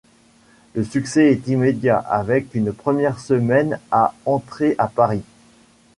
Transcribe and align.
Le 0.73 0.83
succès 0.83 1.31
est 1.31 1.47
immédiat 1.47 1.99
avec 1.99 2.55
une 2.55 2.73
première 2.73 3.19
semaine 3.19 3.77
à 3.91 4.15
entrées 4.25 4.73
à 4.79 4.87
Paris. 4.87 5.21